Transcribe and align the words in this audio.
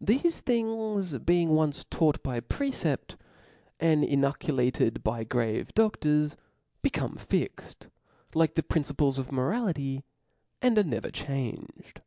Thefe 0.00 0.40
things 0.42 1.18
being 1.18 1.48
once 1.48 1.82
taught 1.90 2.22
by 2.22 2.38
precept, 2.38 3.16
and 3.80 4.04
inculcated 4.04 5.02
by 5.02 5.24
grave 5.24 5.72
dodors, 5.74 6.36
be^. 6.84 6.92
come 6.92 7.16
fixed, 7.16 7.88
like 8.36 8.54
the 8.54 8.62
principles 8.62 9.18
of 9.18 9.32
morality, 9.32 10.04
and 10.62 10.78
are 10.78 10.84
never 10.84 11.10
changed. 11.10 12.02